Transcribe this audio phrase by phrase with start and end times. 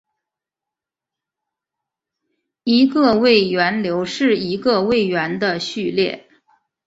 [2.63, 6.27] 一个位元流是一个位元的序列。